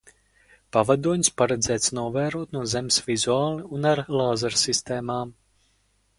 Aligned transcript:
Pavadoņus 0.77 1.29
paredzēts 1.41 1.93
novērot 1.97 2.57
no 2.57 2.63
zemes 2.73 2.99
vizuāli 3.11 3.69
un 3.79 3.87
ar 3.93 4.03
lāzersistēmām. 4.23 5.37